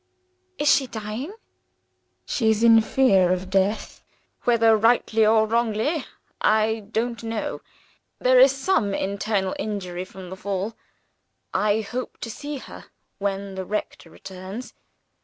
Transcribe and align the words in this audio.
"Is 0.57 0.75
she 0.77 0.87
dying?" 0.87 1.31
"She 2.25 2.49
is 2.49 2.63
in 2.63 2.81
fear 2.81 3.31
of 3.31 3.51
death 3.51 4.01
whether 4.45 4.75
rightly 4.75 5.23
or 5.23 5.45
wrongly, 5.45 6.03
I 6.41 6.87
don't 6.89 7.21
know. 7.21 7.61
There 8.17 8.39
is 8.39 8.51
some 8.51 8.95
internal 8.95 9.55
injury 9.59 10.03
from 10.05 10.31
the 10.31 10.35
fall. 10.35 10.73
I 11.53 11.81
hope 11.81 12.17
to 12.21 12.31
see 12.31 12.57
her 12.57 12.85
when 13.19 13.53
the 13.53 13.63
rector 13.63 14.09
returns. 14.09 14.73